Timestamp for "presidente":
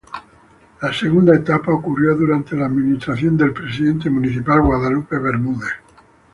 3.53-4.09